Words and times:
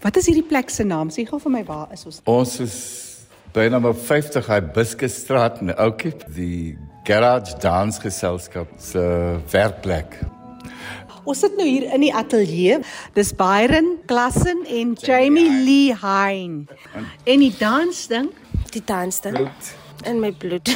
Wat 0.00 0.16
is 0.16 0.30
hierdie 0.30 0.46
plek 0.48 0.70
se 0.72 0.84
naam? 0.88 1.10
Sê 1.12 1.26
gou 1.28 1.36
vir 1.42 1.52
my 1.52 1.60
waar 1.68 1.90
is 1.92 2.06
ons? 2.08 2.20
Ons 2.24 2.54
is 2.64 2.76
by 3.52 3.66
nommer 3.68 3.92
50 3.92 4.46
Hibiscusstraat 4.48 5.58
in 5.60 5.74
Oukiep, 5.76 6.22
die 6.32 6.78
Garage 7.04 7.58
Dance 7.60 8.00
Geselskap 8.00 8.70
se 8.80 9.02
werkplek. 9.52 10.16
Ons 11.28 11.42
sit 11.44 11.58
nou 11.58 11.66
hier 11.68 11.84
in 11.92 12.00
die 12.06 12.14
ateljee. 12.16 12.78
Dis 13.12 13.34
Byron 13.36 13.98
Klassen 14.08 14.64
en 14.64 14.96
Jamie 14.96 15.50
Lee 15.66 15.92
Hein. 16.00 16.64
En 17.28 17.44
die 17.44 17.52
dansding, 17.60 18.32
die 18.72 18.84
dansding 18.88 19.50
in 20.06 20.20
my 20.20 20.30
bloed. 20.32 20.68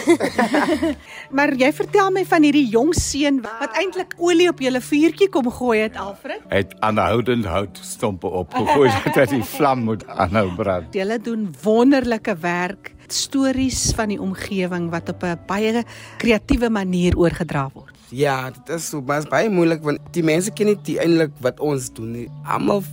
maar 1.37 1.53
jy 1.59 1.71
vertel 1.73 2.11
my 2.15 2.25
van 2.29 2.47
hierdie 2.47 2.67
jong 2.73 2.93
seun 2.97 3.41
wat 3.45 3.79
eintlik 3.81 4.15
olie 4.19 4.49
op 4.51 4.61
julle 4.65 4.81
vuurtjie 4.85 5.29
kom 5.33 5.51
gooi 5.51 5.79
het 5.85 5.97
Alfred. 6.01 6.43
Hy 6.51 6.63
het 6.65 6.75
aanhoudend 6.85 7.49
hout 7.51 7.81
stompe 7.83 8.31
opgegooi 8.43 8.91
sodat 8.97 9.33
die 9.35 9.45
vlam 9.55 9.87
moet 9.91 10.07
aanhou 10.09 10.49
brand. 10.57 10.95
Julle 10.97 11.19
doen 11.23 11.49
wonderlike 11.63 12.37
werk, 12.43 12.93
stories 13.09 13.93
van 13.97 14.15
die 14.15 14.21
omgewing 14.21 14.91
wat 14.91 15.09
op 15.13 15.23
'n 15.23 15.39
baie 15.47 15.85
kreatiewe 16.19 16.71
manier 16.71 17.17
oorgedra 17.17 17.69
word. 17.75 17.93
Ja, 18.11 18.51
dit 18.51 18.77
is 18.77 18.89
so 18.89 19.03
baie 19.03 19.49
moeilik 19.51 19.83
want 19.83 19.99
die 20.13 20.23
mense 20.23 20.53
ken 20.53 20.67
nie 20.67 20.99
eintlik 20.99 21.33
wat 21.41 21.61
ons 21.61 21.93
doen 21.93 22.13
nie. 22.13 22.29
Almal 22.45 22.85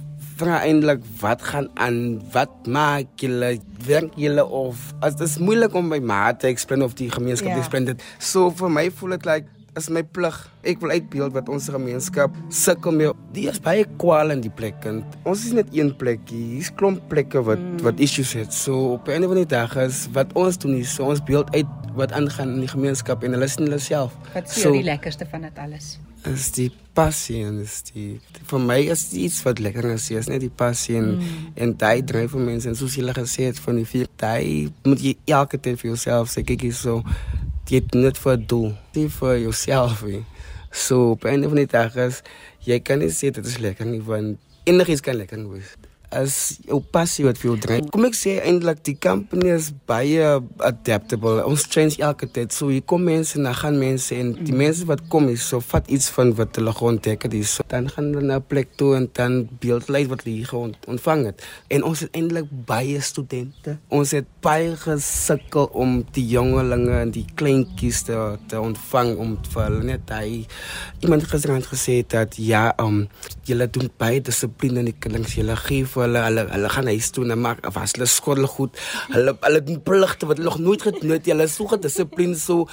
vra 0.41 0.59
eintlik 0.65 1.05
wat 1.21 1.41
gaan 1.45 1.69
aan? 1.77 2.19
Wat 2.33 2.67
maak 2.67 3.21
julle? 3.21 3.55
Werk 3.85 4.13
julle 4.19 4.45
of 4.45 4.91
as 5.01 5.17
dit 5.17 5.27
is 5.27 5.39
moeilik 5.41 5.73
om 5.77 5.89
by 5.93 6.01
ma 6.01 6.27
te 6.33 6.49
explain 6.51 6.85
of 6.85 6.97
die 6.97 7.09
gemeenskap 7.13 7.53
te 7.53 7.59
ja. 7.59 7.63
explain 7.63 7.89
dit. 7.89 8.05
So 8.19 8.51
vir 8.61 8.73
my 8.73 8.89
voel 8.93 9.17
dit 9.17 9.27
like 9.29 9.49
is 9.79 9.87
my 9.87 10.01
plig 10.03 10.35
ek 10.67 10.81
wil 10.83 10.91
uitbeeld 10.91 11.31
wat 11.35 11.49
ons 11.51 11.69
gemeenskap 11.71 12.33
sukkel 12.51 12.95
mee. 12.95 13.11
Die 13.35 13.47
is 13.49 13.61
baie 13.63 13.85
kwal 14.01 14.33
in 14.33 14.43
die 14.43 14.51
plek 14.51 14.83
en 14.89 15.01
ons 15.23 15.45
is 15.47 15.55
net 15.55 15.71
een 15.75 15.93
plekkie. 15.97 16.41
Hier's 16.57 16.71
klomp 16.75 17.05
plekke 17.11 17.43
wat 17.47 17.61
mm. 17.61 17.79
wat 17.85 18.01
issues 18.03 18.33
het. 18.37 18.53
So 18.53 18.97
op 18.97 19.07
'n 19.07 19.23
of 19.23 19.31
ander 19.31 19.47
dag 19.47 19.77
is 19.79 20.07
wat 20.13 20.33
ons 20.35 20.57
doen 20.57 20.75
is 20.75 20.93
so 20.93 21.07
ons 21.07 21.23
beeld 21.23 21.53
uit 21.55 21.80
wat 21.95 22.11
aangaan 22.17 22.55
in 22.55 22.63
die 22.65 22.71
gemeenskap 22.71 23.23
en 23.23 23.35
hulle 23.37 23.49
sien 23.51 23.67
hulle 23.67 23.79
self 23.79 24.15
wat 24.33 24.49
is 24.49 24.61
so, 24.61 24.71
die 24.75 24.85
lekkerste 24.87 25.27
van 25.31 25.47
dit 25.47 25.59
alles 25.61 25.97
is 26.29 26.51
die 26.53 26.69
passie 26.93 27.41
en 27.45 27.61
is 27.63 27.79
die 27.89 28.19
vir 28.49 28.63
my 28.63 28.77
is 28.93 29.07
iets 29.17 29.39
wat 29.45 29.61
lekker 29.63 29.87
is 29.93 30.09
is 30.11 30.29
net 30.29 30.43
die 30.43 30.53
passie 30.63 30.97
en 30.99 31.13
mm. 31.15 31.53
en 31.63 31.73
daai 31.83 32.03
dryf 32.05 32.35
vir 32.35 32.45
mense 32.49 32.69
en 32.69 32.77
soos 32.77 32.97
jy 32.97 33.05
gesê 33.17 33.49
het 33.49 33.61
van 33.65 33.79
die 33.81 33.87
vier 33.93 34.09
daai 34.21 34.69
moet 34.85 35.01
jy 35.01 35.15
elke 35.39 35.57
tyd 35.57 35.79
vir 35.81 35.93
jouself 35.93 36.33
sê 36.33 36.45
kyk 36.45 36.67
hier 36.67 36.77
so 36.77 37.01
jy 37.71 37.79
het 37.79 37.95
net 37.95 38.19
vir 38.19 38.37
doel 38.53 38.71
jy 38.93 39.07
vir 39.07 39.37
jouself 39.47 40.03
he. 40.03 40.23
so 40.71 41.11
op 41.15 41.25
'n 41.25 41.45
of 41.45 41.51
ander 41.51 41.67
dag 41.67 41.95
is 41.95 42.21
jy 42.65 42.79
kan 42.79 42.99
nie 42.99 43.09
sê 43.09 43.31
dit 43.31 43.45
is 43.45 43.57
lekker 43.57 43.85
nie 43.85 44.01
want 44.01 44.37
enigiets 44.65 45.01
kan 45.01 45.15
lekker 45.15 45.41
wees 45.49 45.73
as 46.11 46.57
jou 46.67 46.79
passie 46.93 47.25
wat 47.25 47.39
vir 47.41 47.51
jou 47.51 47.57
dryf. 47.63 47.87
Kom 47.93 48.05
ek 48.07 48.17
sê 48.17 48.37
eintlik 48.43 48.83
die 48.87 48.97
company 49.01 49.51
is 49.55 49.71
baie 49.89 50.27
adaptable. 50.67 51.41
Ons 51.47 51.65
change 51.71 51.99
elke 52.03 52.27
tyd. 52.27 52.53
So 52.55 52.71
hier 52.73 52.85
kom 52.87 53.05
mense 53.07 53.37
en 53.39 53.47
dan 53.49 53.57
gaan 53.57 53.79
mense 53.81 54.15
en 54.15 54.33
die 54.37 54.55
mense 54.55 54.87
wat 54.89 55.03
kom 55.11 55.29
is 55.31 55.45
so 55.47 55.61
vat 55.71 55.87
iets 55.91 56.09
van 56.15 56.33
wat 56.39 56.59
hulle 56.59 56.73
geontdek 56.75 57.27
het. 57.27 57.37
So 57.47 57.65
dan 57.71 57.89
gaan 57.89 58.11
hulle 58.11 58.27
na 58.27 58.39
'n 58.39 58.47
plek 58.47 58.75
toe 58.77 58.95
en 58.95 59.09
dan 59.13 59.47
beeld 59.59 59.89
lei 59.89 60.07
wat 60.07 60.23
hulle 60.23 60.35
hier 60.35 60.53
ontvang 60.87 61.25
het. 61.25 61.43
En 61.69 61.83
ons 61.83 61.99
het 61.99 62.11
eintlik 62.15 62.47
baie 62.49 63.01
studente. 63.01 63.77
Ons 63.89 64.11
het 64.11 64.25
baie 64.41 64.75
gesukkel 64.75 65.69
om 65.73 66.05
die 66.11 66.27
jongelinge 66.27 66.99
en 66.99 67.11
die 67.11 67.25
kleintjies 67.35 68.03
te, 68.03 68.37
te 68.47 68.59
ontvang 68.59 69.17
om 69.17 69.37
vir 69.53 69.63
hulle 69.63 69.83
net 69.83 70.07
daai 70.07 70.45
iemand 70.99 71.23
gesê 71.71 72.03
dat 72.07 72.35
ja, 72.37 72.73
um 72.79 73.07
julle 73.47 73.67
doen 73.69 73.89
baie 73.97 74.21
dissipline 74.21 74.79
in 74.79 74.89
die 74.91 74.97
kinders. 74.99 75.35
Julle 75.35 75.55
gee 75.55 75.85
hulle 76.05 76.25
hulle 76.27 76.47
hulle 76.51 76.73
gaan 76.73 76.89
huis 76.91 77.11
toe 77.15 77.27
en 77.27 77.39
maak 77.41 77.63
was 77.75 77.95
hulle 77.97 78.09
skool 78.09 78.47
goed. 78.55 78.81
Hulle 79.13 79.35
hulle 79.45 79.63
doen 79.67 79.79
pligte 79.85 80.29
wat 80.29 80.41
hulle 80.41 80.49
nog 80.49 80.59
nooit 80.59 80.89
gedoen 80.89 81.15
het. 81.17 81.29
Hulle 81.29 81.47
soek 81.47 81.77
dissipline 81.81 82.37
so 82.39 82.67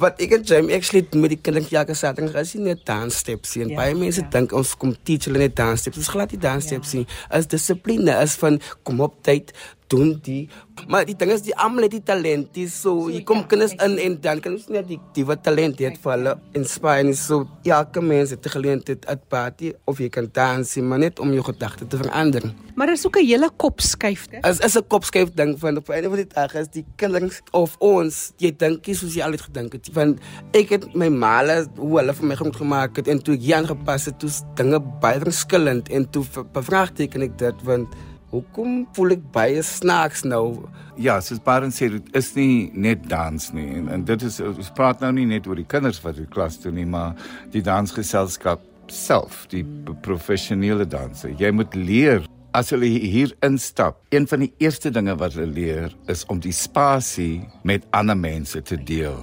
wat 0.00 0.20
ek 0.20 0.34
en 0.36 0.44
Jamie 0.44 0.76
actually 0.76 1.06
met 1.16 1.32
die 1.32 1.38
kinders 1.40 1.70
elke 1.72 1.94
Saterdag 1.96 2.36
as 2.42 2.52
jy 2.52 2.60
net 2.66 2.82
dance 2.88 3.22
steps 3.22 3.54
sien. 3.54 3.70
Ja, 3.72 3.80
baie 3.80 3.94
mense 3.96 4.20
ja. 4.20 4.28
dink 4.34 4.52
ons 4.56 4.74
kom 4.76 4.92
teach 5.08 5.28
hulle 5.30 5.40
net 5.40 5.56
dance 5.56 5.84
steps. 5.84 6.02
Dis 6.02 6.10
glad 6.12 6.34
nie 6.34 6.40
dance 6.42 6.68
steps 6.68 6.92
ja. 6.92 7.00
nie. 7.00 7.08
As 7.32 7.48
dissipline 7.52 8.18
is 8.20 8.36
van 8.42 8.60
kom 8.84 9.00
op 9.06 9.16
tyd, 9.26 9.54
doen 9.92 10.14
die 10.26 10.48
maar 10.88 11.06
die 11.08 11.16
ding 11.18 11.32
is 11.34 11.42
die 11.46 11.54
almal 11.56 11.86
het 11.86 11.94
die 11.96 12.02
talent 12.02 12.52
dis 12.54 12.74
so, 12.82 13.08
jy 13.12 13.22
kom 13.26 13.42
ja, 13.42 13.48
kinders 13.52 13.74
in 13.86 13.96
en 14.02 14.18
dan 14.20 14.40
kan 14.44 14.56
ons 14.56 14.68
net 14.72 14.88
die 14.88 14.98
die 15.16 15.24
wat 15.28 15.42
talent 15.46 15.80
het 15.82 15.98
vir 16.02 16.12
hulle 16.16 16.34
inspire 16.58 17.08
is 17.12 17.22
so 17.26 17.46
elke 17.64 18.02
mens 18.02 18.34
het 18.34 18.46
geleentheid 18.52 19.06
at 19.12 19.26
party 19.32 19.72
of 19.86 20.00
jy 20.02 20.08
kan 20.12 20.28
dans 20.32 20.76
maar 20.82 21.02
net 21.02 21.20
om 21.22 21.32
jou 21.34 21.44
gedagte 21.46 21.86
te 21.86 21.98
verander. 22.00 22.42
Maar 22.76 22.92
is 22.92 23.06
ook 23.06 23.16
'n 23.16 23.26
hele 23.26 23.50
kopskuifte 23.56 24.40
is 24.42 24.58
is 24.60 24.76
'n 24.76 24.86
kopskuif 24.86 25.30
ding 25.34 25.58
van 25.58 25.76
op 25.76 25.88
einde 25.88 26.08
van 26.08 26.16
die 26.16 26.32
dag 26.34 26.54
is 26.54 26.68
die 26.68 26.84
kinders 26.96 27.40
of 27.52 27.76
ons 27.78 28.32
jy 28.36 28.50
dink 28.56 28.86
jy 28.86 28.94
soos 28.94 29.14
jy 29.14 29.22
altyd 29.22 29.40
gedink 29.40 29.72
het 29.72 29.92
want 29.92 30.18
ek 30.52 30.68
het 30.68 30.94
my 30.94 31.08
male 31.08 31.66
hoe 31.76 31.98
hulle 31.98 32.14
vir 32.14 32.26
my 32.26 32.34
groot 32.34 32.56
gemaak 32.56 32.96
het 32.96 33.08
en 33.08 33.22
toe 33.22 33.34
ek 33.34 33.40
hier 33.40 33.56
aangepas 33.56 34.04
het 34.04 34.18
toe 34.18 34.30
dinge 34.54 34.80
baie 35.00 35.20
verskillend 35.20 35.88
en 35.88 36.10
toe 36.10 36.24
bevraagteken 36.52 37.22
ek 37.22 37.38
dit 37.38 37.62
want 37.62 37.88
Hoekom 38.32 38.86
voel 38.96 39.14
ek 39.14 39.26
baie 39.34 39.60
snaaks 39.62 40.24
nou? 40.26 40.66
Ja, 40.98 41.20
soos 41.22 41.38
Baron 41.44 41.70
sê, 41.70 41.86
dit 41.92 42.08
is 42.18 42.32
nie 42.34 42.72
net 42.74 43.04
dans 43.06 43.52
nie 43.54 43.68
en, 43.78 43.86
en 43.94 44.06
dit 44.08 44.24
is 44.26 44.40
ons 44.42 44.70
praat 44.74 45.04
nou 45.04 45.12
nie 45.14 45.28
net 45.30 45.46
oor 45.46 45.58
die 45.60 45.68
kinders 45.68 46.00
wat 46.02 46.18
in 46.18 46.26
klas 46.32 46.58
doen 46.62 46.74
nie, 46.74 46.86
maar 46.88 47.14
die 47.54 47.62
dansgeselskap 47.62 48.64
self, 48.90 49.44
die 49.50 49.62
professionele 50.02 50.86
danse. 50.90 51.30
Jy 51.38 51.52
moet 51.54 51.74
leer 51.78 52.26
as 52.56 52.72
hulle 52.74 52.88
hier 52.88 53.30
instap. 53.46 54.00
Een 54.14 54.26
van 54.30 54.42
die 54.46 54.52
eerste 54.64 54.90
dinge 54.90 55.14
wat 55.20 55.36
hulle 55.36 55.52
leer 55.52 55.94
is 56.10 56.24
om 56.32 56.42
die 56.42 56.54
spasie 56.54 57.44
met 57.68 57.86
ander 57.94 58.18
mense 58.18 58.62
te 58.62 58.78
deel. 58.78 59.22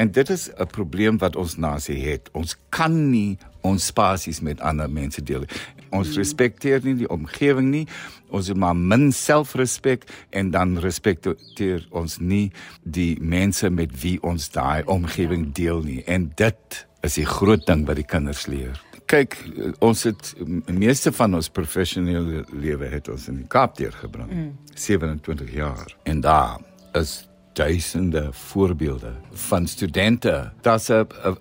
En 0.00 0.08
dit 0.08 0.28
is 0.30 0.48
'n 0.56 0.66
probleem 0.72 1.18
wat 1.18 1.36
ons 1.36 1.56
nasie 1.56 2.00
het. 2.00 2.28
Ons 2.32 2.56
kan 2.70 3.10
nie 3.10 3.38
ons 3.60 3.86
spasies 3.86 4.40
met 4.40 4.60
ander 4.60 4.90
mense 4.90 5.22
deel. 5.22 5.44
Ons 5.92 6.16
respekteer 6.16 6.82
nie 6.84 6.96
die 7.02 7.10
omgewing 7.12 7.70
nie. 7.72 7.86
Ons 8.32 8.48
het 8.52 8.58
maar 8.58 8.76
min 8.76 9.10
selfrespek 9.12 10.06
en 10.30 10.52
dan 10.54 10.78
respekteer 10.80 11.84
ons 11.90 12.18
nie 12.20 12.46
die 12.82 13.16
mense 13.20 13.70
met 13.70 13.92
wie 14.02 14.16
ons 14.22 14.48
daai 14.54 14.82
omgewing 14.90 15.50
deel 15.56 15.84
nie. 15.84 16.00
En 16.06 16.30
dit 16.36 16.86
is 17.02 17.18
die 17.18 17.28
groot 17.28 17.66
ding 17.66 17.84
wat 17.88 18.00
die 18.00 18.08
kinders 18.08 18.46
leer. 18.46 18.78
Kyk, 19.12 19.36
ons 19.84 20.06
het 20.08 20.32
meeste 20.72 21.12
van 21.12 21.34
ons 21.36 21.50
professionele 21.52 22.46
lewe 22.54 22.88
het 22.88 23.10
ons 23.12 23.26
in 23.28 23.42
die 23.42 23.48
Kaap 23.50 23.76
deurgebring. 23.76 24.30
Mm. 24.30 24.52
27 24.74 25.52
jaar. 25.52 25.92
En 26.08 26.22
daar 26.24 26.62
is 26.96 27.20
duisende 27.52 28.28
voorbeelde 28.32 29.12
van 29.32 29.66
studente. 29.66 30.52
Daar's 30.60 30.88
'n 30.88 31.06
'n 31.24 31.36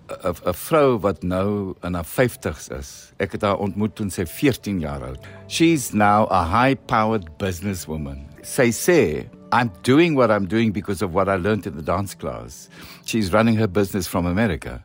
'n 0.46 0.54
vrou 0.54 1.00
wat 1.00 1.24
nou 1.24 1.74
in 1.82 1.94
haar 1.94 2.06
50's 2.06 2.68
is. 2.68 3.12
Ek 3.18 3.32
het 3.32 3.42
haar 3.42 3.58
ontmoet 3.58 3.96
toe 3.96 4.10
sy 4.10 4.26
14 4.26 4.80
jaar 4.80 5.04
oud. 5.04 5.28
She's 5.48 5.92
now 5.92 6.32
a 6.32 6.64
high-powered 6.64 7.38
businesswoman. 7.38 8.26
Sy 8.42 8.72
sê 8.72 9.30
I'm 9.54 9.72
doing 9.82 10.16
what 10.16 10.32
I'm 10.32 10.48
doing 10.48 10.72
because 10.72 11.06
of 11.06 11.12
what 11.12 11.28
I 11.28 11.36
learned 11.36 11.66
in 11.66 11.76
the 11.76 11.84
dance 11.84 12.18
class. 12.18 12.70
She's 13.06 13.32
running 13.34 13.58
her 13.58 13.68
business 13.68 14.08
from 14.08 14.26
America. 14.26 14.84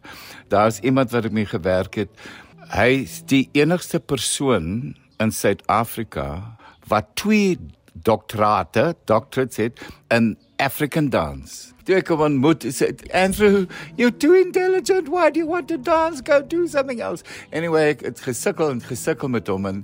Daar's 0.48 0.80
iemand 0.80 1.10
wat 1.10 1.24
ek 1.24 1.32
mee 1.32 1.46
gewerk 1.46 1.94
het. 1.94 2.10
Hy 2.74 3.06
is 3.06 3.22
die 3.22 3.48
enigste 3.54 4.00
persoon 4.00 4.96
in 5.22 5.30
Suid-Afrika 5.32 6.56
wat 6.90 7.14
twee 7.14 7.58
doktorate, 8.02 8.94
doctorates 9.04 9.56
het 9.56 9.80
in 10.08 10.36
African 10.56 11.08
dance. 11.08 11.72
Toe 11.86 12.00
ek 12.00 12.10
hom 12.10 12.24
ontmoet, 12.26 12.66
sê 12.74 12.90
Andrew, 13.14 13.66
you're 13.96 14.14
too 14.14 14.34
intelligent. 14.34 15.08
Why 15.12 15.30
do 15.30 15.40
you 15.40 15.48
want 15.48 15.68
to 15.68 15.78
dance? 15.78 16.20
Go 16.20 16.40
do 16.42 16.66
something 16.66 17.00
else. 17.00 17.22
Anyway, 17.52 17.92
ek 17.94 18.06
het 18.08 18.22
gesukkel 18.24 18.74
en 18.74 18.82
gesukkel 18.82 19.30
met 19.32 19.48
hom 19.52 19.68
en 19.70 19.82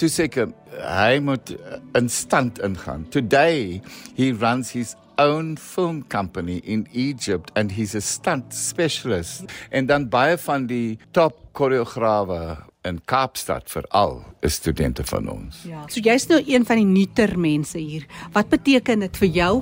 toe 0.00 0.10
sê 0.12 0.26
ek 0.26 0.40
hy 0.82 1.18
moet 1.24 1.54
in 1.96 2.08
stand 2.12 2.60
ingaan. 2.64 3.06
Today 3.14 3.80
he 4.16 4.32
runs 4.32 4.72
his 4.76 4.96
own 5.18 5.56
film 5.56 6.02
company 6.12 6.58
in 6.64 6.86
Egypt 6.92 7.52
and 7.56 7.72
he's 7.72 7.94
a 7.94 8.00
stunt 8.00 8.54
specialist. 8.54 9.44
En 9.70 9.86
dan 9.86 10.08
baie 10.12 10.36
van 10.38 10.66
die 10.66 10.98
top 11.16 11.38
koreograwe 11.56 12.56
in 12.86 13.00
Kaapstad 13.04 13.70
veral 13.70 14.24
is 14.40 14.54
studente 14.54 15.04
van 15.04 15.28
ons. 15.30 15.62
Ja. 15.66 15.82
So 15.90 16.00
jy's 16.00 16.28
nou 16.30 16.40
een 16.46 16.66
van 16.66 16.80
die 16.80 16.86
nuuter 16.86 17.34
mense 17.38 17.78
hier. 17.78 18.06
Wat 18.32 18.48
beteken 18.52 19.04
dit 19.06 19.18
vir 19.22 19.32
jou? 19.40 19.52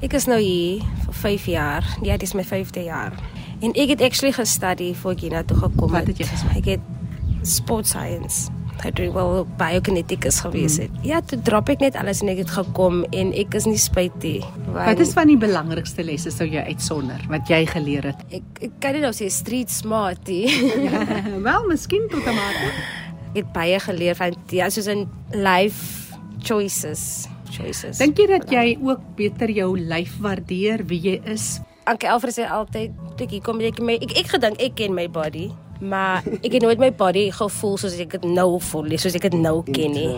Ek 0.00 0.16
is 0.16 0.26
nou 0.30 0.40
hier 0.40 0.84
vir 1.04 1.18
5 1.24 1.50
jaar. 1.52 1.90
Ja, 2.02 2.16
dit 2.16 2.28
is 2.28 2.34
my 2.34 2.46
5de 2.46 2.86
jaar. 2.86 3.16
En 3.60 3.74
ek 3.76 3.96
het 3.96 4.00
actually 4.00 4.32
gestudy 4.32 4.94
voor 5.02 5.12
ek 5.12 5.26
hier 5.26 5.36
na 5.36 5.44
toe 5.44 5.58
gekom 5.60 5.92
het. 5.92 6.08
Wat 6.08 6.14
het 6.14 6.24
jy 6.24 6.30
gestudy? 6.30 6.62
Ek 6.62 6.72
het 6.76 7.46
sport 7.46 7.88
science 7.88 8.48
het 8.84 8.98
jy 9.00 9.08
wel 9.12 9.44
biokineticus 9.60 10.40
gewees 10.44 10.78
het. 10.82 10.92
Mm. 10.92 11.04
Ja, 11.08 11.20
toe 11.20 11.38
drop 11.46 11.68
ek 11.72 11.82
net 11.84 11.96
alles 12.00 12.22
en 12.24 12.32
ek 12.32 12.42
het 12.44 12.52
gekom 12.54 13.02
en 13.16 13.32
ek 13.38 13.54
is 13.58 13.66
nie 13.68 13.78
spyt 13.80 14.16
nie. 14.24 14.40
Wat 14.74 15.00
is 15.02 15.14
van 15.16 15.30
die 15.30 15.38
belangrikste 15.40 16.04
lesse 16.06 16.32
sou 16.34 16.46
jy 16.48 16.64
uitsonder 16.70 17.22
wat 17.32 17.50
jy 17.50 17.62
geleer 17.70 18.10
het? 18.12 18.24
Ek 18.30 18.62
ek 18.70 18.76
kan 18.82 18.96
nie 18.96 19.04
nou 19.04 19.12
sê 19.16 19.30
street 19.32 19.72
smart 19.72 20.28
nie. 20.30 20.46
ja, 20.86 21.04
wel, 21.48 21.66
miskien 21.70 22.08
tot 22.12 22.24
'n 22.24 22.36
mate. 22.36 22.70
Ek 23.30 23.42
het 23.42 23.52
baie 23.54 23.78
geleer 23.78 24.16
van 24.18 24.34
ja, 24.50 24.70
soos 24.70 24.90
in 24.90 25.08
life 25.30 26.14
choices. 26.42 27.28
Choices. 27.50 27.98
Dink 27.98 28.18
jy 28.18 28.26
dat 28.30 28.50
jy 28.50 28.78
ook 28.78 29.00
beter 29.16 29.50
jou 29.50 29.74
lyf 29.78 30.14
waardeer 30.22 30.86
wie 30.86 31.00
jy 31.00 31.20
is? 31.24 31.60
Anke 31.90 32.06
Alfred 32.08 32.36
sê 32.36 32.46
altyd, 32.46 32.90
"Ek 33.18 33.42
kom 33.42 33.60
ek 33.60 33.80
my 33.80 33.94
ek 33.94 34.16
ek 34.18 34.26
gedink 34.26 34.60
ek 34.60 34.76
ken 34.76 34.94
my 34.94 35.08
body." 35.08 35.50
Maar 35.80 36.22
ek 36.44 36.52
het 36.52 36.62
nooit 36.62 36.78
my 36.80 36.90
body 36.92 37.30
gevoel 37.32 37.78
soos 37.80 37.96
ek 38.00 38.18
dit 38.18 38.24
nou 38.28 38.60
voel, 38.60 38.90
nie, 38.92 38.98
soos 39.00 39.16
ek 39.16 39.30
dit 39.30 39.36
nou 39.40 39.62
ken 39.64 39.94
nie. 39.96 40.10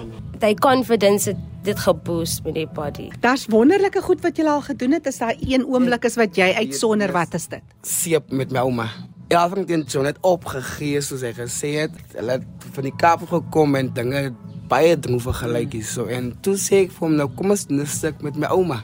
Daai 0.43 0.55
confidence 0.59 1.31
het 1.31 1.39
dit 1.63 1.79
geboost 1.79 2.43
met 2.47 2.57
die 2.59 2.67
body. 2.67 3.09
Daar's 3.23 3.47
wonderlike 3.53 4.03
goed 4.03 4.23
wat 4.27 4.39
jy 4.39 4.47
al 4.51 4.65
gedoen 4.67 4.97
het. 4.99 5.07
Is 5.07 5.21
daar 5.23 5.39
een 5.39 5.63
oomblik 5.67 6.09
is 6.09 6.19
wat 6.19 6.37
jy 6.37 6.51
uitsonder 6.59 7.15
wat 7.15 7.39
is 7.39 7.47
dit? 7.53 7.63
Seep 7.87 8.35
met 8.35 8.51
my 8.51 8.65
ouma. 8.67 8.89
Ja, 9.31 9.47
ek 9.47 9.71
het 9.71 9.93
John 9.93 10.05
net 10.05 10.19
opgegee 10.27 11.01
soos 11.01 11.23
hy 11.23 11.31
gesê 11.37 11.77
het. 11.85 11.95
Hulle 12.17 12.41
het 12.41 12.67
van 12.75 12.89
die 12.89 12.97
Kaap 12.99 13.23
gekom 13.31 13.79
en 13.79 13.93
dinge 13.95 14.33
baie 14.69 14.97
droevig 14.99 15.39
gelyk 15.45 15.77
hier 15.79 15.87
so 15.87 16.09
en 16.09 16.33
toe 16.45 16.57
sê 16.61 16.83
ek 16.87 16.93
vir 16.97 17.07
hom 17.07 17.17
nou 17.21 17.29
kom 17.37 17.53
ons 17.55 17.67
stuk 17.95 18.23
met 18.25 18.37
my 18.41 18.51
ouma. 18.51 18.83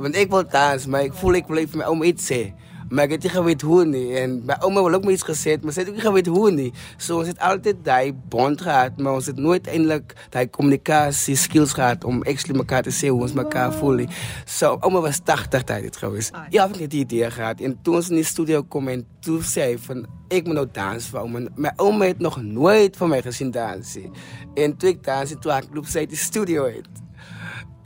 Want 0.00 0.16
ek 0.16 0.30
wil 0.32 0.44
dans, 0.48 0.86
maar 0.86 1.08
ek 1.08 1.16
voel 1.20 1.40
ek 1.40 1.48
wil 1.48 1.64
vir 1.64 1.80
my 1.80 1.88
ouma 1.88 2.08
iets 2.08 2.28
sê. 2.30 2.50
Maar 2.90 3.06
ek 3.06 3.12
het 3.14 3.26
nie 3.26 3.30
geweet 3.30 3.62
hoe 3.62 3.84
nie 3.86 4.06
en 4.18 4.32
my 4.48 4.56
ouma 4.66 4.82
wil 4.82 4.96
ook 4.98 5.04
my 5.06 5.14
iets 5.14 5.26
gesê 5.26 5.54
het, 5.54 5.62
maar 5.62 5.74
sy 5.76 5.84
het 5.84 5.90
ook 5.92 5.98
nie 6.00 6.04
geweet 6.04 6.30
hoe 6.34 6.50
nie. 6.50 6.68
So 6.98 7.20
ons 7.20 7.30
het 7.30 7.38
altyd 7.46 7.84
daai 7.86 8.12
bond 8.32 8.62
gehad, 8.66 8.98
maar 8.98 9.20
ons 9.20 9.28
het 9.30 9.38
nooit 9.38 9.68
eintlik 9.70 10.16
daai 10.34 10.48
kommunikasie 10.50 11.36
skills 11.38 11.76
gehad 11.78 12.04
om 12.04 12.18
actually 12.26 12.58
mekaar 12.58 12.82
te 12.86 12.94
sê 12.94 13.12
hoe 13.12 13.22
ons 13.22 13.36
mekaar 13.38 13.70
voel 13.78 14.02
nie. 14.02 14.08
So 14.44 14.74
ouma 14.82 15.04
was 15.04 15.22
80 15.22 15.66
tyd 15.68 15.86
dit 15.86 16.00
gewees. 16.02 16.32
Ja, 16.50 16.66
ek 16.66 16.80
het 16.82 16.94
die 16.96 17.04
idee 17.04 17.30
gehad 17.30 17.62
en 17.62 17.76
toe 17.86 18.00
ons 18.00 18.10
in 18.10 18.18
die 18.18 18.26
studio 18.26 18.64
kom 18.66 18.90
en 18.90 19.04
toe 19.22 19.38
sê 19.46 19.68
hy 19.70 19.76
van 19.86 20.02
ek 20.30 20.50
moet 20.50 20.58
nou 20.58 20.66
dans 20.74 21.06
vir 21.12 21.20
ouma. 21.22 21.44
My 21.54 21.74
ouma 21.78 22.10
het 22.10 22.18
nog 22.18 22.40
nooit 22.42 22.98
van 22.98 23.14
my 23.14 23.22
gesien 23.22 23.54
dans 23.54 23.94
nie. 24.00 24.10
En 24.58 24.74
toe 24.74 24.90
ek 24.96 25.06
dans 25.06 25.30
het 25.30 25.42
toe 25.42 25.54
ek 25.54 25.70
loop 25.74 25.86
sy 25.90 26.08
die 26.10 26.18
studio 26.18 26.66
uit. 26.66 26.90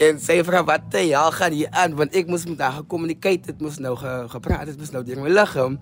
En 0.03 0.19
sy 0.19 0.41
vra 0.43 0.65
wat 0.67 0.89
te 0.91 1.05
ja 1.07 1.23
gaan 1.31 1.53
hier 1.55 1.71
aan 1.71 1.95
want 1.95 2.15
ek 2.19 2.27
moes 2.27 2.47
met 2.51 2.59
haar 2.59 2.81
gekommunikeer 2.83 3.47
het 3.47 3.61
moes 3.63 3.79
nou 3.79 3.95
ge, 3.97 4.25
gepraat 4.29 4.67
het 4.67 4.79
moes 4.79 4.91
nou 4.91 5.05
deur 5.07 5.21
my 5.23 5.31
liggaam 5.31 5.79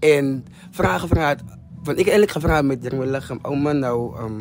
en 0.00 0.30
vrae 0.72 0.98
gevra 1.02 1.34
het 1.34 1.42
want 1.84 2.00
ek 2.00 2.08
eintlik 2.08 2.32
gevra 2.32 2.62
met 2.64 2.80
deur 2.80 2.96
my 2.96 3.08
liggaam 3.10 3.42
ouma 3.44 3.74
nou 3.76 3.96
um 4.16 4.38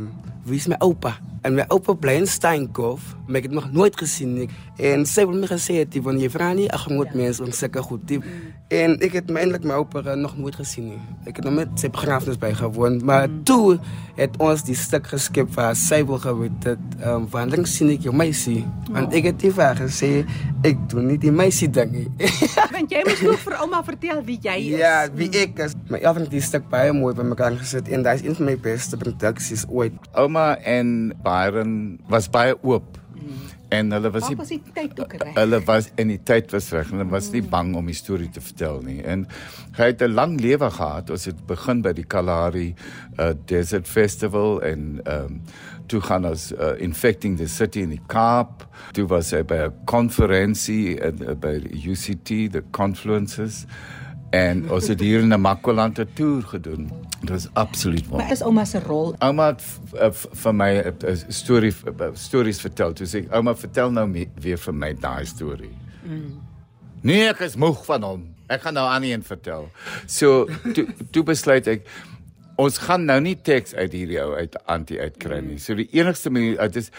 wie 0.49 0.59
is 0.61 0.67
my 0.67 0.77
oupa 0.83 1.15
en 1.47 1.55
my 1.55 1.65
oupa 1.71 1.95
bly 1.95 2.17
in 2.19 2.27
Steenkop 2.27 2.99
maar 3.27 3.39
ek 3.39 3.47
het 3.47 3.55
nog 3.55 3.69
nooit 3.71 3.95
gesien 3.97 4.33
nie 4.35 4.47
en 4.89 5.05
sy 5.07 5.23
het 5.23 5.35
my 5.35 5.49
gesê 5.49 5.79
het 5.81 5.95
van 6.03 6.19
jy 6.19 6.29
vra 6.33 6.51
nie 6.57 6.67
ag 6.75 6.87
moet 6.91 7.13
mense 7.17 7.43
om 7.43 7.53
sulke 7.55 7.83
goed 7.85 8.03
die 8.09 8.19
en 8.75 8.97
ek 9.05 9.19
het 9.21 9.31
my 9.31 9.45
eintlik 9.45 9.67
my 9.67 9.79
oupa 9.79 10.15
nog 10.19 10.35
nooit 10.37 10.57
gesien 10.59 10.91
nie 10.93 11.01
ek 11.29 11.39
het 11.39 11.47
nog 11.47 11.55
met 11.61 11.79
sy 11.79 11.91
begrafnis 11.93 12.41
bygewoon 12.41 12.99
maar 13.05 13.29
mm. 13.29 13.43
toe 13.47 13.79
het 14.19 14.35
ons 14.43 14.63
die 14.67 14.75
stuk 14.75 15.07
geskep 15.13 15.51
waar 15.55 15.75
sy 15.79 16.01
wil 16.07 16.19
geweet 16.21 16.67
het 16.67 16.97
um, 17.07 17.25
wanneer 17.31 17.63
sien 17.69 17.91
ek 17.93 18.05
jou 18.07 18.13
meisie. 18.15 18.61
Want 18.91 19.13
ek 19.15 19.29
het 19.31 19.39
die 19.41 19.51
vraag 19.55 19.79
gesê 19.85 20.09
ek 20.67 20.81
doen 20.91 21.07
nie 21.07 21.17
die 21.21 21.31
meisie 21.31 21.69
ding 21.71 21.93
nie. 21.93 22.07
Want 22.73 22.91
jy 22.91 23.03
moet 23.07 23.21
ook 23.29 23.43
vir 23.45 23.55
ouma 23.63 23.81
vertel 23.87 24.21
wie 24.27 24.37
jy 24.43 24.57
is. 24.73 24.81
ja 24.81 24.93
wie 25.15 25.29
ek 25.39 25.61
is. 25.63 25.75
My 25.91 26.01
ja 26.03 26.13
van 26.15 26.27
die 26.31 26.43
stuk 26.43 26.67
baie 26.71 26.91
mooi 26.95 27.13
by 27.15 27.25
mekaar 27.27 27.55
gesit 27.59 27.91
en 27.93 28.03
daai 28.05 28.17
is 28.17 28.25
een 28.27 28.35
van 28.39 28.51
my 28.51 28.57
beste 28.59 28.99
produksies 28.99 29.65
ooit 29.69 29.95
Ouma 30.39 30.57
en 30.63 31.13
Byron 31.24 32.00
was 32.07 32.30
baie 32.30 32.56
oop. 32.63 32.97
En 33.69 33.91
hulle 33.94 34.09
was 34.09 34.30
nie 34.31 34.38
was 34.39 34.50
die 34.50 34.62
tyd 34.74 34.97
ook 34.97 35.12
reg? 35.19 35.33
Hulle 35.36 35.59
was 35.68 35.91
in 36.01 36.09
die 36.09 36.21
tyd 36.25 36.50
was 36.56 36.71
reg. 36.74 36.89
Hulle 36.89 37.06
was 37.12 37.27
nie 37.33 37.44
bang 37.45 37.75
om 37.77 37.86
die 37.86 37.97
storie 37.97 38.30
te 38.33 38.41
vertel 38.41 38.80
nie. 38.86 38.97
En 39.03 39.27
hy 39.77 39.89
het 39.91 40.01
'n 40.01 40.15
lang 40.15 40.39
lewe 40.41 40.69
gehad. 40.71 41.09
Ons 41.09 41.25
het 41.25 41.45
begin 41.45 41.81
by 41.81 41.94
die 41.94 42.07
Kalahari 42.07 42.74
uh, 43.19 43.33
Desert 43.45 43.88
Festival 43.88 44.62
en 44.62 45.01
ehm 45.03 45.25
um, 45.25 45.41
toe 45.89 46.01
gaan 46.01 46.25
ons 46.25 46.51
uh, 46.53 46.77
infecting 46.77 47.38
the 47.38 47.47
city 47.47 47.81
in 47.81 47.89
die 47.89 48.01
Kaap. 48.07 48.65
Toe 48.94 49.07
was 49.07 49.31
hy 49.31 49.44
by 49.44 49.68
'n 49.68 49.74
konferensie 49.85 50.97
uh, 51.01 51.35
by 51.35 51.59
UCT, 51.85 52.51
the 52.51 52.63
Confluences. 52.71 53.65
En 54.29 54.71
ons 54.71 54.87
het 54.87 54.99
hier 54.99 55.19
in 55.19 55.27
Namakwaland 55.27 55.97
'n 55.99 56.07
toer 56.13 56.43
gedoen. 56.43 56.89
Dit 57.21 57.29
was 57.29 57.47
absoluut 57.53 58.05
wonderlik. 58.07 58.31
is 58.33 58.41
ouma 58.41 58.65
se 58.65 58.79
rol 58.79 59.15
Ouma 59.19 59.45
het 59.47 59.61
v- 59.61 60.25
vir 60.43 60.53
my 60.55 60.71
'n 60.85 61.17
storie 61.27 61.73
uh, 61.99 62.07
stories 62.13 62.61
vertel. 62.61 62.93
Toe 62.93 63.07
sê 63.07 63.15
ek, 63.25 63.33
ouma, 63.33 63.55
vertel 63.55 63.91
nou 63.91 64.27
weer 64.39 64.57
vir 64.57 64.73
my 64.73 64.93
daai 64.93 65.25
storie. 65.25 65.75
Mm. 66.03 66.39
Nee, 67.01 67.27
ek 67.29 67.39
is 67.39 67.55
moeg 67.55 67.85
van 67.85 68.03
hom. 68.03 68.23
Ek 68.47 68.61
gaan 68.61 68.73
nou 68.73 68.87
aan 68.89 69.03
een 69.03 69.23
vertel. 69.23 69.69
So 70.05 70.45
toe 70.73 70.87
toe 71.11 71.23
besluit 71.23 71.67
ek 71.67 71.87
ons 72.59 72.77
gaan 72.77 73.05
nou 73.05 73.21
nie 73.21 73.35
teks 73.41 73.73
uit 73.73 73.91
hierdie 73.93 74.19
ou 74.21 74.35
uit 74.35 74.55
anti 74.65 74.99
uitkry 74.99 75.39
nie. 75.39 75.57
So 75.57 75.75
die 75.75 75.87
enigste 75.91 76.29
manier 76.29 76.57
dit 76.57 76.75
is 76.75 76.89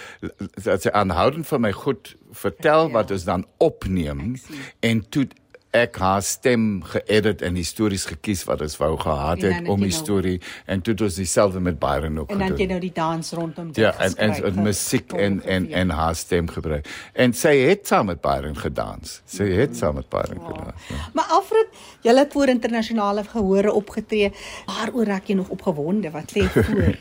dat 0.65 0.83
sy 0.83 0.89
aanhoudend 0.89 1.47
vir 1.47 1.61
my 1.61 1.73
goed 1.73 2.17
vertel 2.33 2.87
Ja. 2.87 2.93
wat 2.93 3.11
ons 3.11 3.25
dan 3.25 3.45
opneem 3.59 4.37
en 4.81 5.09
toe 5.09 5.27
ek 5.71 5.97
haar 6.03 6.23
stem 6.27 6.83
geëdit 6.83 7.43
en 7.47 7.55
histories 7.55 8.05
gekies 8.11 8.41
wat 8.49 8.61
ons 8.65 8.77
wou 8.81 8.97
gehad 8.99 9.43
En 9.47 9.53
het 9.55 9.69
om 9.69 9.79
die 9.81 9.91
nou- 9.93 9.99
storie 10.03 10.41
en 10.67 10.81
toe 10.83 10.93
het 10.95 11.03
ons 11.07 11.15
dieselfde 11.15 11.61
met 11.61 11.79
Byron 11.79 12.19
ook 12.19 12.31
en 12.31 12.39
dan 12.39 12.49
het 12.49 12.59
jy 12.59 12.65
gedoen. 12.65 12.69
nou 12.69 12.81
die 12.81 12.93
dans 12.93 13.33
rondom 13.33 13.67
dit 13.73 13.77
Ja, 13.77 13.93
en 13.99 14.17
en, 14.17 14.33
geskryf, 14.35 14.57
en 14.57 14.63
musiek 14.63 15.13
en 15.13 15.43
en 15.43 15.69
en 15.73 15.91
haar 15.91 16.15
stem 16.15 16.49
gebruik. 16.49 16.89
En 17.13 17.33
sy 17.33 17.55
het 17.57 17.87
saam 17.87 18.07
met 18.07 18.21
Byron 18.21 18.57
gedans. 18.57 19.21
Sy 19.27 19.45
het 19.45 19.77
saam 19.77 19.95
met 19.95 20.09
Byron 20.09 20.41
gedans. 20.47 20.89
Ja. 20.89 20.97
Maar 21.15 21.25
Alfred, 21.25 21.67
jy 22.03 22.15
het 22.19 22.33
voor 22.33 22.49
internasionale 22.49 23.25
gehore 23.25 23.73
opgetree. 23.73 24.33
Waaroor 24.67 25.05
raak 25.05 25.25
jy 25.27 25.35
nog 25.35 25.49
opgewonde? 25.49 26.11
Wat 26.11 26.35
lê 26.35 26.49
voor? 26.51 26.99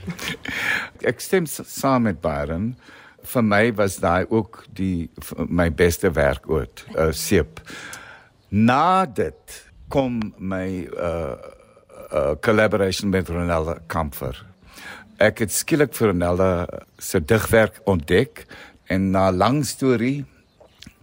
Ek 1.10 1.19
stem 1.19 1.45
saam 1.45 2.01
met 2.01 2.21
Byron. 2.21 2.75
Vir 3.24 3.44
my 3.44 3.74
was 3.75 3.98
daai 4.00 4.25
ook 4.30 4.63
die 4.74 5.10
my 5.48 5.71
beste 5.74 6.12
werk 6.12 6.45
ooit, 6.50 6.86
uh, 6.95 7.10
seep. 7.12 7.60
Na 8.49 9.05
dit 9.05 9.57
kom 9.93 10.19
my 10.37 10.89
uh 10.97 11.37
uh 12.09 12.33
collaboration 12.41 13.09
met 13.09 13.29
Ronaldo 13.29 13.75
Kamfer. 13.87 14.45
Ek 15.21 15.43
het 15.43 15.53
skielik 15.53 15.93
vir 15.93 16.09
Ronaldo 16.09 16.65
se 16.97 17.21
digwerk 17.21 17.77
ontdek 17.85 18.47
en 18.89 19.11
na 19.13 19.29
lang 19.29 19.61
storie 19.65 20.25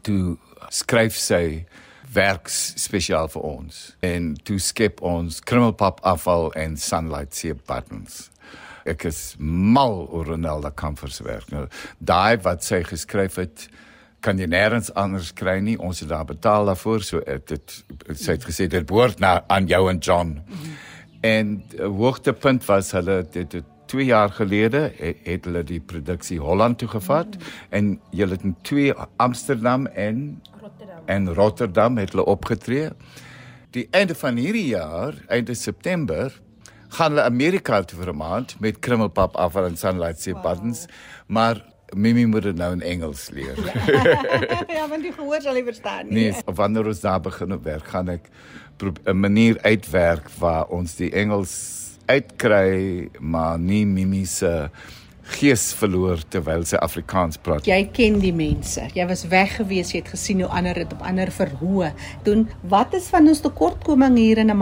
toe 0.02 0.34
skryf 0.75 1.14
sy 1.14 1.66
werks 2.10 2.75
spesiaal 2.82 3.31
vir 3.31 3.46
ons 3.46 3.78
en 4.02 4.32
toe 4.43 4.58
skep 4.58 4.98
ons 5.06 5.38
krummelpap 5.38 6.02
afval 6.02 6.50
en 6.58 6.75
sunlight 6.76 7.34
seep 7.38 7.62
buttons. 7.70 8.32
Ek 8.87 9.06
is 9.06 9.37
mal 9.38 10.08
oor 10.08 10.32
Ronaldo 10.34 10.72
Kamfer 10.75 11.14
se 11.14 11.22
werk. 11.22 11.46
Nou, 11.54 11.69
daai 11.98 12.43
wat 12.43 12.66
sy 12.66 12.82
geskryf 12.82 13.38
het 13.38 13.69
kan 14.21 14.39
jy 14.39 14.47
nêrens 14.47 14.91
anders 14.94 15.32
kry 15.32 15.58
nie. 15.61 15.77
Ons 15.79 16.01
het 16.01 16.08
daar 16.08 16.25
betaal 16.25 16.65
daarvoor, 16.65 17.03
so 17.03 17.20
het 17.27 17.46
dit 17.49 17.85
sy 18.15 18.32
het 18.37 18.44
gesê 18.44 18.67
dit 18.67 18.87
behoort 18.87 19.20
na 19.20 19.44
aan 19.46 19.67
jou 19.67 19.91
en 19.91 19.99
John. 19.99 20.39
En 21.20 21.63
die 21.70 21.82
hoogtepunt 21.82 22.65
was 22.65 22.93
hulle 22.96 23.27
dit 23.31 23.53
het 23.53 23.65
2 23.87 24.05
jaar 24.05 24.31
gelede 24.31 24.91
het, 24.99 25.17
het 25.23 25.44
hulle 25.44 25.63
die 25.65 25.81
produksie 25.81 26.39
Holland 26.43 26.79
toe 26.79 26.89
gevat 26.89 27.37
en 27.70 28.01
hulle 28.11 28.35
het 28.35 28.43
in 28.43 28.56
twee 28.63 28.94
Amsterdam 29.17 29.87
en 29.87 30.43
Rotterdam. 30.61 31.03
en 31.06 31.35
Rotterdam 31.35 31.96
het 31.99 32.11
hulle 32.11 32.25
opgetree. 32.25 32.91
Die 33.70 33.89
einde 33.91 34.15
van 34.15 34.37
hierdie 34.37 34.67
jaar, 34.67 35.15
einde 35.29 35.55
September, 35.55 36.41
gaan 36.89 37.15
hulle 37.15 37.23
Amerika 37.23 37.82
toe 37.82 37.99
vir 37.99 38.13
'n 38.13 38.17
maand 38.17 38.56
met 38.61 38.79
krummelpap 38.79 39.37
afval 39.37 39.65
en 39.65 39.77
sunlight 39.77 40.20
sea 40.20 40.41
buttons, 40.41 40.87
maar 41.27 41.65
Mimi 41.94 42.26
moet 42.26 42.43
dit 42.43 42.56
nou 42.56 42.72
in 42.72 42.82
Engels 42.82 43.28
leer. 43.31 43.55
ja, 44.76 44.88
want 44.88 45.02
die 45.02 45.12
gehoor 45.12 45.40
sal 45.40 45.55
nie 45.55 45.64
verstaan 45.66 46.08
nie. 46.08 46.28
Nee, 46.31 46.55
wanneer 46.58 46.86
ons 46.90 47.00
daar 47.00 47.20
begin 47.22 47.55
op 47.55 47.64
werk, 47.64 47.86
gaan 47.94 48.08
ek 48.08 48.31
'n 48.82 49.16
manier 49.16 49.58
uitwerk 49.62 50.28
waar 50.38 50.66
ons 50.66 50.96
die 50.98 51.10
Engels 51.12 51.55
uitkry, 52.06 53.08
maar 53.20 53.58
nie 53.58 53.86
Mimi 53.86 54.26
se 54.26 54.70
gees 55.26 55.72
verloor 55.74 56.20
terwyl 56.31 56.64
sy 56.64 56.76
Afrikaans 56.76 57.38
praat. 57.43 57.66
Jy 57.66 57.88
ken 57.93 58.20
die 58.22 58.34
mense. 58.34 58.86
Jy 58.94 59.06
was 59.06 59.24
weg 59.31 59.56
gewees, 59.58 59.93
jy 59.93 60.02
het 60.05 60.12
gesien 60.14 60.40
hoe 60.44 60.50
ander 60.50 60.74
dit 60.74 60.93
op 60.93 61.02
ander 61.02 61.32
verhoë 61.34 61.93
doen. 62.22 62.46
Wat 62.62 62.94
is 62.94 63.08
van 63.10 63.26
ons 63.28 63.40
tekortkoming 63.40 64.16
hier 64.16 64.38
in 64.38 64.55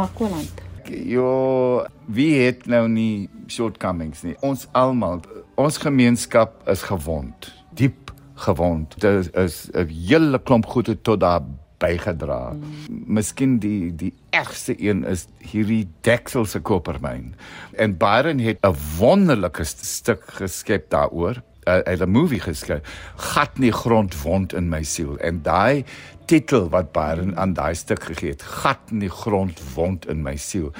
Namakwaland? 0.84 1.08
Jo, 1.08 1.84
wie 2.06 2.44
het 2.44 2.66
nou 2.66 2.88
nie 2.88 3.28
shortcomings 3.48 4.22
nie? 4.22 4.36
Ons 4.40 4.66
almal, 4.72 5.22
ons 5.56 5.78
gemeenskap 5.78 6.68
is 6.68 6.82
gewond, 6.82 7.52
diep 7.74 8.12
gewond. 8.34 8.94
Dit 9.00 9.34
is 9.34 9.70
'n 9.72 9.88
hele 9.88 10.38
klomp 10.38 10.66
goede 10.66 11.00
tot 11.00 11.20
daar 11.20 11.42
bygedra. 11.78 12.52
Mm. 12.52 13.04
Miskien 13.06 13.58
die 13.58 13.94
die 13.94 14.14
ergste 14.30 14.74
een 14.78 15.04
is 15.04 15.26
hierdie 15.38 15.88
Deksel 16.00 16.44
se 16.44 16.60
kopermyn. 16.60 17.34
En 17.72 17.96
Byron 17.96 18.38
het 18.38 18.58
'n 18.62 18.76
wonderlike 18.98 19.64
st 19.64 19.84
stuk 19.84 20.22
geskep 20.26 20.90
daaroor. 20.90 21.42
Hy 21.64 21.82
het 21.84 22.02
'n 22.02 22.10
movie 22.10 22.40
geskryf, 22.40 22.82
Gat 23.16 23.58
nie 23.58 23.72
grond 23.72 24.22
wond 24.22 24.52
in 24.52 24.68
my 24.68 24.82
siel. 24.82 25.18
En 25.18 25.42
daai 25.42 25.84
titel 26.26 26.68
wat 26.68 26.92
Byron 26.92 27.36
aan 27.36 27.52
daai 27.52 27.74
stuk 27.74 28.02
gegee 28.02 28.30
het, 28.30 28.42
Gat 28.42 28.90
nie 28.90 29.08
grond 29.08 29.60
wond 29.74 30.06
in 30.06 30.22
my 30.22 30.36
siel. 30.36 30.72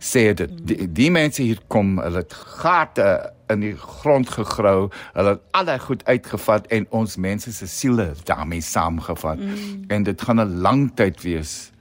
Sê 0.00 0.34
dit 0.34 0.50
die, 0.62 0.92
die 0.92 1.10
mense 1.10 1.42
hier 1.42 1.58
kom, 1.66 1.98
hulle 1.98 2.16
het 2.16 2.34
gate 2.34 3.32
in 3.48 3.60
die 3.60 3.76
grond 3.76 4.28
gegrou. 4.30 4.90
Hulle 5.12 5.28
het 5.28 5.40
al 5.50 5.64
daai 5.64 5.78
goed 5.78 6.04
uitgevat 6.04 6.66
en 6.66 6.86
ons 6.90 7.16
mense 7.16 7.52
se 7.52 7.66
siele 7.66 8.12
daarmee 8.24 8.60
saamgevat. 8.60 9.38
Mm. 9.38 9.84
En 9.88 10.02
dit 10.02 10.22
gaan 10.22 10.40
'n 10.40 10.60
lang 10.60 10.90
tyd 10.94 11.22
wees 11.22 11.72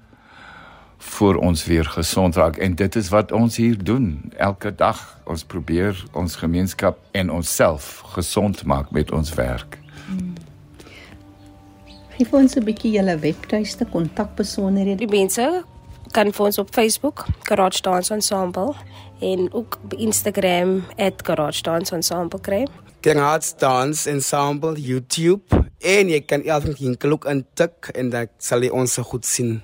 voor 0.97 1.35
ons 1.35 1.65
weer 1.65 1.85
gesond 1.85 2.35
raak 2.35 2.57
en 2.57 2.75
dit 2.75 2.95
is 2.95 3.09
wat 3.09 3.31
ons 3.31 3.55
hier 3.55 3.83
doen 3.83 4.31
elke 4.37 4.75
dag 4.75 5.19
ons 5.25 5.43
probeer 5.43 6.03
ons 6.11 6.35
gemeenskap 6.35 6.97
en 7.11 7.31
onsself 7.31 8.01
gesond 8.17 8.63
maak 8.65 8.91
met 8.91 9.11
ons 9.11 9.33
werk. 9.33 9.79
Hmm. 10.07 10.33
Gee 12.17 12.25
vir 12.25 12.39
ons 12.39 12.55
'n 12.55 12.63
bietjie 12.63 12.91
julle 12.91 13.19
webtuiste, 13.19 13.85
kontakbesonderhede. 13.85 15.05
Die 15.05 15.17
mense 15.19 15.63
kan 16.11 16.31
vir 16.33 16.45
ons 16.45 16.57
op 16.57 16.73
Facebook 16.73 17.25
Garage 17.43 17.81
Dance 17.81 18.13
Ensemble 18.13 18.73
en 19.19 19.53
ook 19.53 19.79
op 19.83 19.93
Instagram 19.93 20.83
@garagedanceensemble 21.23 22.39
kry. 22.41 22.67
Garage 23.01 23.53
Dance 23.57 24.09
Ensemble 24.09 24.81
YouTube 24.81 25.45
en 25.77 26.09
jy 26.09 26.21
kan 26.21 26.43
elke 26.43 26.73
keer 26.73 26.97
klok 26.97 27.25
intik 27.25 27.89
en 27.93 28.09
dan 28.09 28.27
sal 28.37 28.61
jy 28.61 28.69
ons 28.69 28.97
goed 28.97 29.25
sien. 29.25 29.61